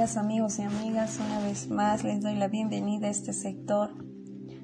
[0.00, 3.90] amigos y amigas, una vez más les doy la bienvenida a este sector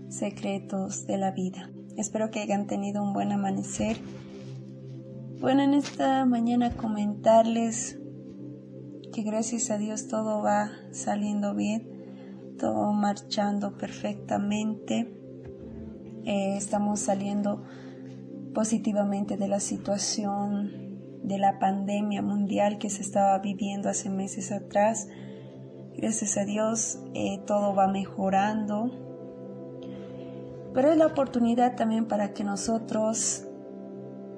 [0.08, 1.70] Secretos de la Vida.
[1.98, 3.98] Espero que hayan tenido un buen amanecer.
[5.38, 7.98] Bueno, en esta mañana comentarles
[9.12, 15.14] que gracias a Dios todo va saliendo bien, todo marchando perfectamente.
[16.24, 17.64] Eh, estamos saliendo
[18.54, 20.87] positivamente de la situación
[21.22, 25.08] de la pandemia mundial que se estaba viviendo hace meses atrás.
[25.96, 28.90] Gracias a Dios eh, todo va mejorando.
[30.74, 33.44] Pero es la oportunidad también para que nosotros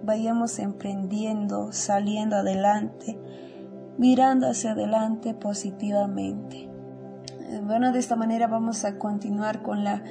[0.02, 3.18] vayamos emprendiendo, saliendo adelante,
[3.98, 6.70] mirando hacia adelante positivamente.
[7.50, 10.02] Eh, bueno, de esta manera vamos a continuar con la,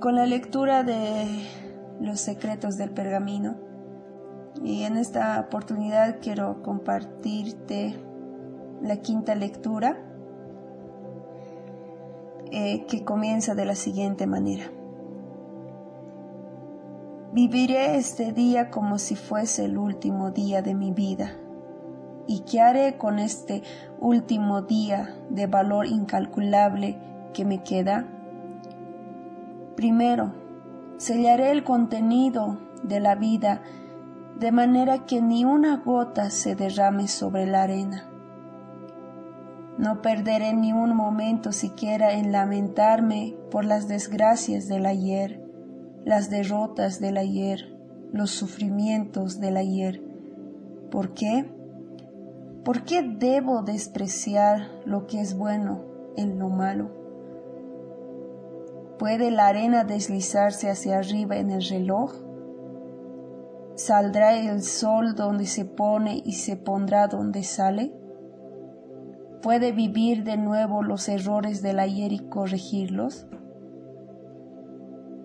[0.00, 1.26] con la lectura de
[2.00, 3.71] los secretos del pergamino.
[4.60, 7.96] Y en esta oportunidad quiero compartirte
[8.82, 9.96] la quinta lectura
[12.50, 14.64] eh, que comienza de la siguiente manera.
[17.32, 21.38] Viviré este día como si fuese el último día de mi vida.
[22.26, 23.62] ¿Y qué haré con este
[24.00, 26.98] último día de valor incalculable
[27.32, 28.06] que me queda?
[29.76, 30.34] Primero,
[30.98, 33.62] sellaré el contenido de la vida
[34.42, 38.10] de manera que ni una gota se derrame sobre la arena.
[39.78, 45.40] No perderé ni un momento siquiera en lamentarme por las desgracias del ayer,
[46.04, 47.72] las derrotas del ayer,
[48.12, 50.02] los sufrimientos del ayer.
[50.90, 51.48] ¿Por qué?
[52.64, 55.84] ¿Por qué debo despreciar lo que es bueno
[56.16, 56.90] en lo malo?
[58.98, 62.31] ¿Puede la arena deslizarse hacia arriba en el reloj?
[63.74, 67.94] ¿Saldrá el sol donde se pone y se pondrá donde sale?
[69.42, 73.26] ¿Puede vivir de nuevo los errores del ayer y corregirlos?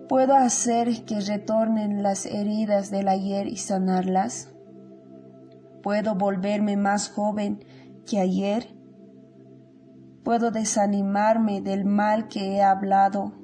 [0.08, 4.50] ¿Puedo hacer que retornen las heridas del ayer y sanarlas?
[5.82, 7.62] ¿Puedo volverme más joven
[8.06, 8.74] que ayer?
[10.24, 13.34] ¿Puedo desanimarme del mal que he hablado?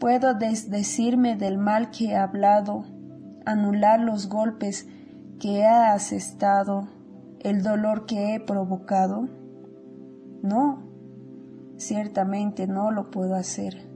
[0.00, 2.95] ¿Puedo desdecirme del mal que he hablado?
[3.46, 4.86] Anular los golpes
[5.40, 6.88] que he asestado,
[7.40, 9.28] el dolor que he provocado?
[10.42, 10.82] No,
[11.78, 13.88] ciertamente no lo puedo hacer.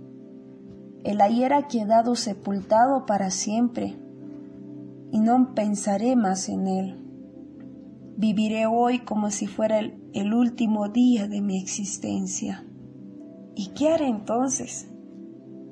[1.05, 3.97] El ayer ha quedado sepultado para siempre
[5.13, 6.97] y no pensaré más en él.
[8.17, 12.65] Viviré hoy como si fuera el último día de mi existencia.
[13.55, 14.89] ¿Y qué haré entonces?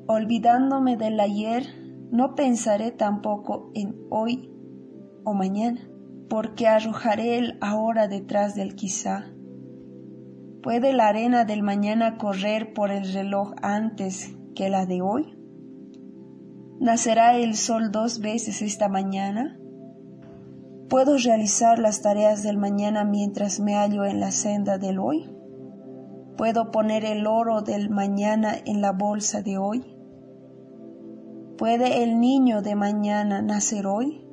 [0.07, 1.67] Olvidándome del ayer,
[2.11, 4.51] no pensaré tampoco en hoy
[5.25, 5.89] o mañana,
[6.29, 9.27] porque arrojaré el ahora detrás del quizá.
[10.63, 15.39] ¿Puede la arena del mañana correr por el reloj antes que la de hoy?
[16.81, 19.59] ¿Nacerá el sol dos veces esta mañana?
[20.89, 25.31] ¿Puedo realizar las tareas del mañana mientras me hallo en la senda del hoy?
[26.37, 29.98] ¿Puedo poner el oro del mañana en la bolsa de hoy?
[31.59, 34.25] ¿Puede el niño de mañana nacer hoy?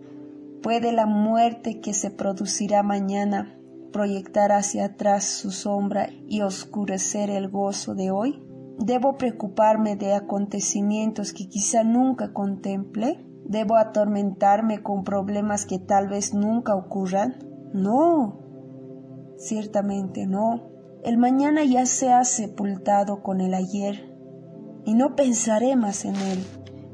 [0.61, 3.57] ¿Puede la muerte que se producirá mañana
[3.91, 8.43] proyectar hacia atrás su sombra y oscurecer el gozo de hoy?
[8.77, 13.25] ¿Debo preocuparme de acontecimientos que quizá nunca contemple?
[13.43, 17.39] ¿Debo atormentarme con problemas que tal vez nunca ocurran?
[17.73, 18.37] No,
[19.39, 20.69] ciertamente no.
[21.03, 24.13] El mañana ya se ha sepultado con el ayer
[24.85, 26.45] y no pensaré más en él.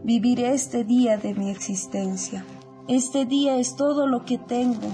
[0.03, 2.44] Viviré este día de mi existencia.
[2.88, 4.88] Este día es todo lo que tengo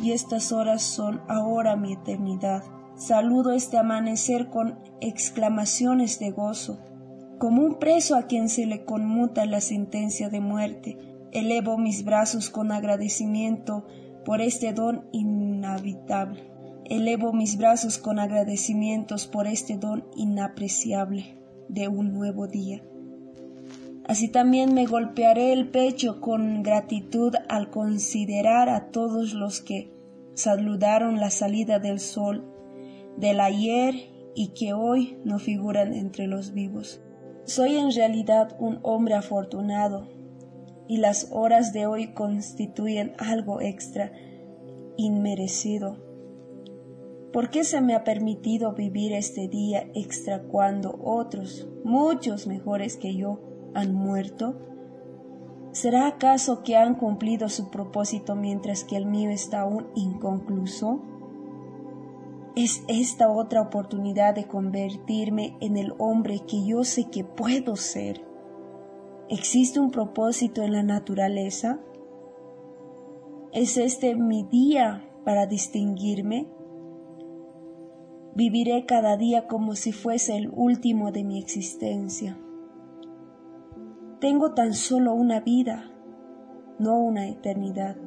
[0.00, 2.62] y estas horas son ahora mi eternidad.
[2.94, 6.78] Saludo este amanecer con exclamaciones de gozo.
[7.40, 10.98] Como un preso a quien se le conmuta la sentencia de muerte,
[11.32, 13.84] elevo mis brazos con agradecimiento
[14.24, 16.48] por este don inhabitable.
[16.84, 22.84] Elevo mis brazos con agradecimientos por este don inapreciable de un nuevo día.
[24.06, 29.94] Así también me golpearé el pecho con gratitud al considerar a todos los que
[30.34, 32.50] saludaron la salida del sol
[33.16, 33.94] del ayer
[34.34, 37.00] y que hoy no figuran entre los vivos.
[37.44, 40.08] Soy en realidad un hombre afortunado
[40.86, 44.12] y las horas de hoy constituyen algo extra
[44.96, 45.96] inmerecido.
[47.32, 53.16] ¿Por qué se me ha permitido vivir este día extra cuando otros, muchos mejores que
[53.16, 54.54] yo, han muerto?
[55.72, 61.02] ¿Será acaso que han cumplido su propósito mientras que el mío está aún inconcluso?
[62.54, 68.24] Es esta otra oportunidad de convertirme en el hombre que yo sé que puedo ser.
[69.28, 71.80] ¿Existe un propósito en la naturaleza?
[73.52, 76.46] ¿Es este mi día para distinguirme?
[78.36, 82.38] Viviré cada día como si fuese el último de mi existencia.
[84.24, 85.92] Tengo tan solo una vida,
[86.78, 87.98] no una eternidad.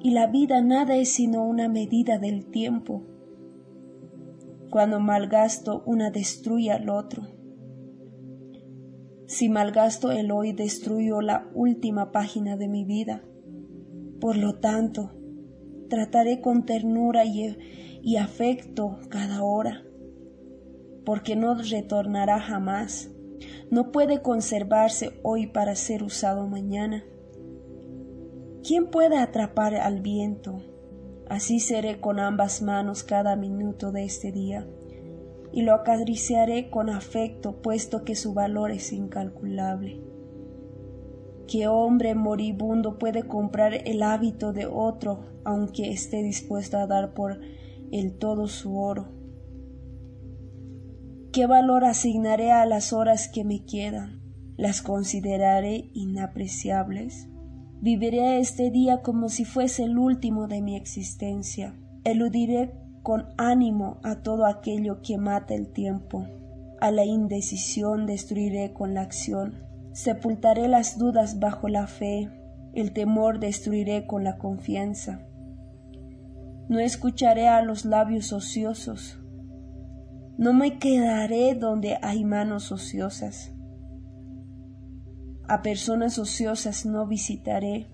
[0.00, 3.04] Y la vida nada es sino una medida del tiempo.
[4.68, 7.22] Cuando malgasto, una destruye al otro.
[9.28, 13.22] Si malgasto el hoy, destruyo la última página de mi vida.
[14.20, 15.12] Por lo tanto,
[15.88, 17.56] trataré con ternura y,
[18.02, 19.84] y afecto cada hora,
[21.04, 23.15] porque no retornará jamás.
[23.68, 27.04] No puede conservarse hoy para ser usado mañana.
[28.62, 30.62] ¿Quién puede atrapar al viento?
[31.28, 34.68] Así seré con ambas manos cada minuto de este día,
[35.52, 40.00] y lo acariciaré con afecto, puesto que su valor es incalculable.
[41.48, 47.40] ¿Qué hombre moribundo puede comprar el hábito de otro, aunque esté dispuesto a dar por
[47.90, 49.08] el todo su oro?
[51.36, 54.22] ¿Qué valor asignaré a las horas que me quedan?
[54.56, 57.28] ¿Las consideraré inapreciables?
[57.82, 61.76] Viviré este día como si fuese el último de mi existencia.
[62.04, 62.72] Eludiré
[63.02, 66.26] con ánimo a todo aquello que mata el tiempo.
[66.80, 69.56] A la indecisión destruiré con la acción
[69.92, 72.30] Sepultaré las dudas bajo la fe,
[72.72, 75.20] el temor destruiré con la confianza.
[76.70, 79.18] No escucharé a los labios ociosos,
[80.38, 83.52] no me quedaré donde hay manos ociosas.
[85.48, 87.88] A personas ociosas no visitaré.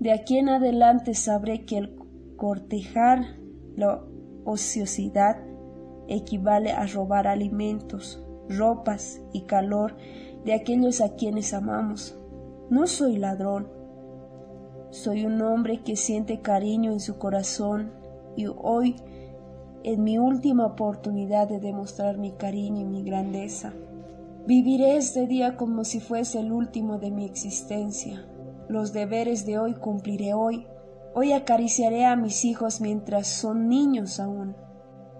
[0.00, 1.96] De aquí en adelante sabré que el
[2.36, 3.36] cortejar
[3.76, 4.02] la
[4.44, 5.36] ociosidad
[6.08, 9.96] equivale a robar alimentos, ropas y calor
[10.44, 12.18] de aquellos a quienes amamos.
[12.70, 13.68] No soy ladrón.
[14.90, 17.92] Soy un hombre que siente cariño en su corazón
[18.36, 18.96] y hoy
[19.82, 23.72] es mi última oportunidad de demostrar mi cariño y mi grandeza.
[24.46, 28.26] Viviré este día como si fuese el último de mi existencia.
[28.68, 30.66] Los deberes de hoy cumpliré hoy.
[31.14, 34.54] Hoy acariciaré a mis hijos mientras son niños aún.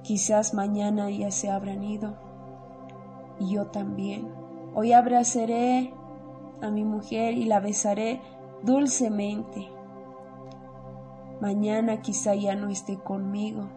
[0.03, 2.17] Quizás mañana ya se habrán ido.
[3.39, 4.29] Y yo también.
[4.75, 5.93] Hoy abrazaré
[6.61, 8.21] a mi mujer y la besaré
[8.63, 9.69] dulcemente.
[11.41, 13.69] Mañana quizá ya no esté conmigo,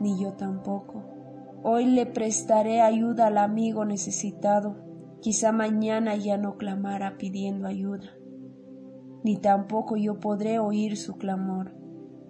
[0.00, 1.04] ni yo tampoco.
[1.62, 4.76] Hoy le prestaré ayuda al amigo necesitado.
[5.20, 8.10] Quizá mañana ya no clamara pidiendo ayuda,
[9.24, 11.74] ni tampoco yo podré oír su clamor.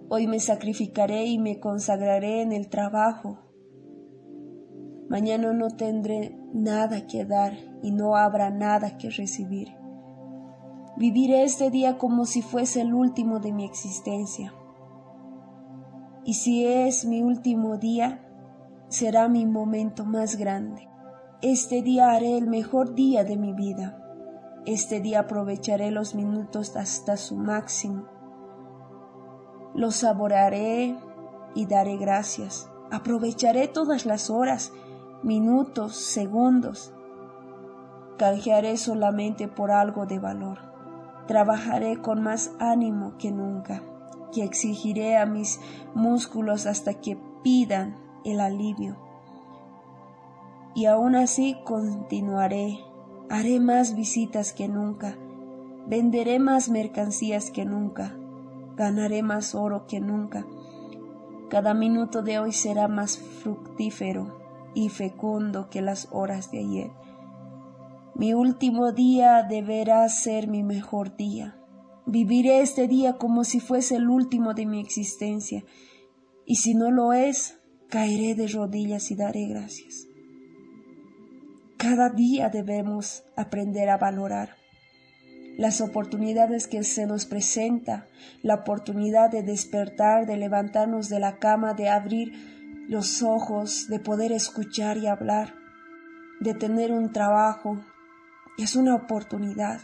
[0.09, 3.39] Hoy me sacrificaré y me consagraré en el trabajo.
[5.09, 7.53] Mañana no tendré nada que dar
[7.83, 9.69] y no habrá nada que recibir.
[10.97, 14.53] Viviré este día como si fuese el último de mi existencia.
[16.27, 18.19] Y si es mi último día,
[18.89, 20.89] será mi momento más grande.
[21.41, 23.97] Este día haré el mejor día de mi vida.
[24.65, 28.09] Este día aprovecharé los minutos hasta su máximo.
[29.73, 30.97] Los saborearé
[31.55, 32.69] y daré gracias.
[32.91, 34.73] Aprovecharé todas las horas
[35.23, 36.93] minutos, segundos.
[38.17, 40.59] Canjearé solamente por algo de valor.
[41.25, 43.81] Trabajaré con más ánimo que nunca,
[44.33, 45.59] que exigiré a mis
[45.93, 48.97] músculos hasta que pidan el alivio.
[50.75, 52.79] Y aún así continuaré,
[53.29, 55.17] haré más visitas que nunca,
[55.87, 58.15] venderé más mercancías que nunca,
[58.75, 60.45] ganaré más oro que nunca.
[61.49, 64.37] Cada minuto de hoy será más fructífero
[64.73, 66.91] y fecundo que las horas de ayer.
[68.13, 71.56] Mi último día deberá ser mi mejor día.
[72.09, 75.65] Viviré este día como si fuese el último de mi existencia,
[76.45, 77.59] y si no lo es,
[77.89, 80.07] caeré de rodillas y daré gracias.
[81.77, 84.55] Cada día debemos aprender a valorar
[85.57, 88.07] las oportunidades que se nos presenta,
[88.41, 94.31] la oportunidad de despertar, de levantarnos de la cama, de abrir los ojos, de poder
[94.31, 95.55] escuchar y hablar,
[96.39, 97.79] de tener un trabajo.
[98.57, 99.81] Es una oportunidad.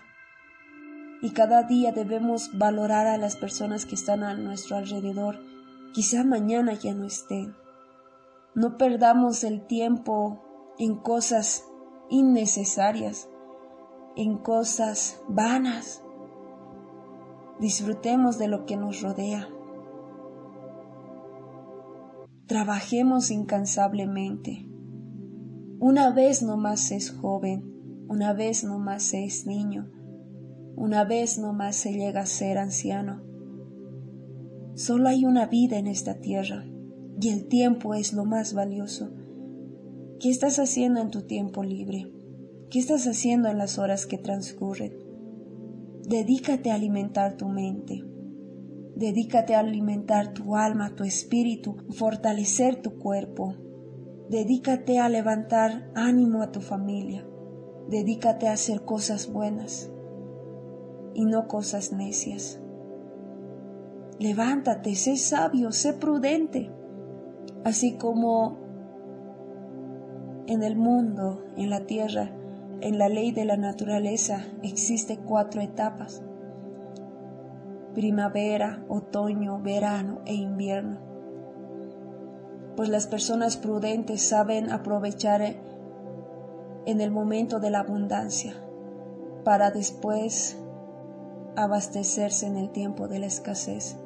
[1.24, 5.40] Y cada día debemos valorar a las personas que están a nuestro alrededor.
[5.94, 7.56] Quizá mañana ya no estén.
[8.54, 10.44] No perdamos el tiempo
[10.78, 11.64] en cosas
[12.12, 13.28] innecesarias,
[14.16, 16.04] en cosas vanas.
[17.60, 19.48] Disfrutemos de lo que nos rodea.
[22.54, 24.70] trabajemos incansablemente.
[25.80, 29.90] Una vez nomás es joven, una vez nomás es niño,
[30.76, 33.22] una vez nomás se llega a ser anciano.
[34.76, 36.66] Solo hay una vida en esta tierra
[37.22, 39.12] y el tiempo es lo más valioso.
[40.20, 42.12] ¿Qué estás haciendo en tu tiempo libre?
[42.72, 44.98] ¿Qué estás haciendo en las horas que transcurren?
[46.08, 48.04] Dedícate a alimentar tu mente.
[48.96, 53.56] Dedícate a alimentar tu alma, tu espíritu, fortalecer tu cuerpo.
[54.30, 57.28] Dedícate a levantar ánimo a tu familia.
[57.90, 59.94] Dedícate a hacer cosas buenas
[61.14, 62.60] y no cosas necias.
[64.20, 66.70] Levántate, sé sabio, sé prudente,
[67.64, 68.58] así como
[70.48, 72.32] en el mundo, en la tierra,
[72.82, 76.22] en la ley de la naturaleza existe cuatro etapas.
[77.94, 80.98] Primavera, otoño, verano e invierno.
[82.76, 85.42] Pues las personas prudentes saben aprovechar
[86.86, 88.54] en el momento de la abundancia
[89.44, 90.58] para después
[91.56, 93.98] abastecerse en el tiempo de la escasez.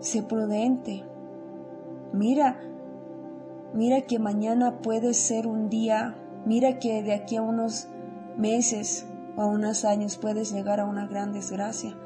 [0.00, 1.04] Sé prudente.
[2.12, 2.60] Mira,
[3.72, 7.88] mira que mañana puede ser un día, mira que de aquí a unos
[8.36, 9.06] meses
[9.36, 11.96] o a unos años puedes llegar a una gran desgracia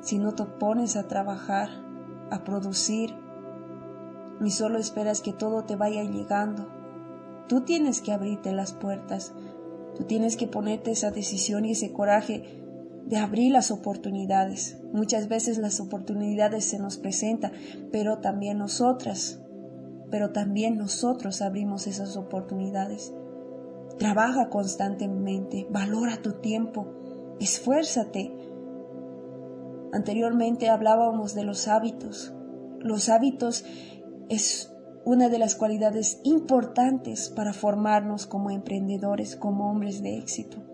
[0.00, 1.68] si no te pones a trabajar,
[2.30, 3.14] a producir,
[4.40, 6.68] ni solo esperas que todo te vaya llegando.
[7.48, 9.32] Tú tienes que abrirte las puertas,
[9.96, 12.57] tú tienes que ponerte esa decisión y ese coraje
[13.08, 14.76] de abrir las oportunidades.
[14.92, 17.52] Muchas veces las oportunidades se nos presentan,
[17.90, 19.40] pero también nosotras,
[20.10, 23.14] pero también nosotros abrimos esas oportunidades.
[23.98, 26.86] Trabaja constantemente, valora tu tiempo,
[27.40, 28.30] esfuérzate.
[29.92, 32.34] Anteriormente hablábamos de los hábitos.
[32.78, 33.64] Los hábitos
[34.28, 34.70] es
[35.06, 40.67] una de las cualidades importantes para formarnos como emprendedores, como hombres de éxito.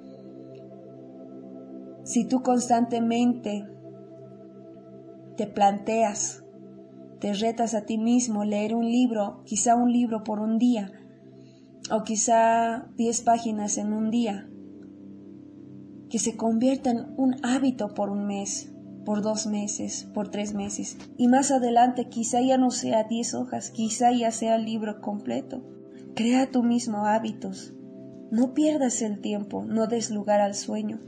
[2.04, 3.66] Si tú constantemente
[5.36, 6.44] te planteas,
[7.18, 10.92] te retas a ti mismo leer un libro, quizá un libro por un día,
[11.90, 14.48] o quizá diez páginas en un día,
[16.10, 18.70] que se convierta en un hábito por un mes,
[19.06, 23.70] por dos meses, por tres meses, y más adelante quizá ya no sea diez hojas,
[23.70, 25.62] quizá ya sea el libro completo.
[26.14, 27.74] Crea tú mismo hábitos.
[28.30, 31.00] No pierdas el tiempo, no des lugar al sueño.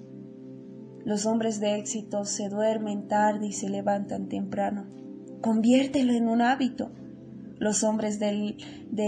[1.06, 4.88] Los hombres de éxito se duermen tarde y se levantan temprano.
[5.40, 6.90] Conviértelo en un hábito.
[7.60, 8.56] Los hombres de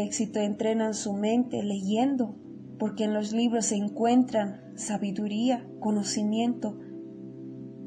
[0.04, 2.36] éxito entrenan su mente leyendo,
[2.78, 6.78] porque en los libros se encuentran sabiduría, conocimiento.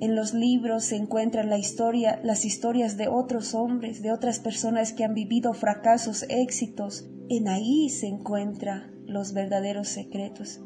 [0.01, 4.91] En los libros se encuentran la historia, las historias de otros hombres, de otras personas
[4.91, 7.10] que han vivido fracasos, éxitos.
[7.30, 10.60] En ahí se encuentran los verdaderos secretos.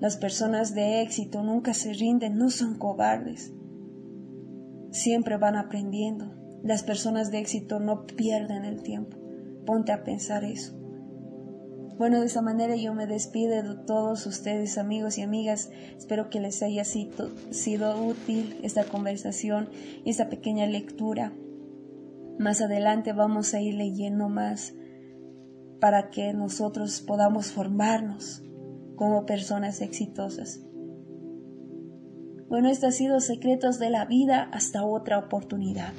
[0.00, 3.52] Las personas de éxito nunca se rinden, no son cobardes.
[4.90, 6.34] Siempre van aprendiendo.
[6.62, 9.16] Las personas de éxito no pierden el tiempo.
[9.64, 10.76] Ponte a pensar eso.
[11.96, 15.70] Bueno, de esa manera yo me despido de todos ustedes, amigos y amigas.
[15.96, 19.70] Espero que les haya sido, sido útil esta conversación
[20.04, 21.32] y esta pequeña lectura.
[22.38, 24.74] Más adelante vamos a ir leyendo más
[25.80, 28.42] para que nosotros podamos formarnos
[28.96, 30.60] como personas exitosas.
[32.48, 35.92] Bueno, esto ha sido Secretos de la Vida hasta otra oportunidad.